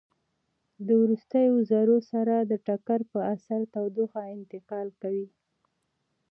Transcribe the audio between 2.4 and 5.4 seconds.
د ټکر په اثر تودوخه انتقال کوي.